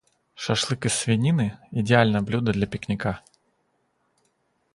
[0.33, 3.21] Шашлык из свинины- идеальное блюдо для пикника.